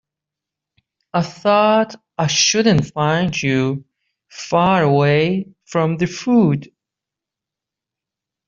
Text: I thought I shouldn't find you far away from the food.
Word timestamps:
I 1.13 1.21
thought 1.21 1.95
I 2.17 2.25
shouldn't 2.25 2.91
find 2.91 3.39
you 3.39 3.85
far 4.29 4.81
away 4.81 5.53
from 5.65 5.97
the 5.97 6.07
food. 6.07 6.71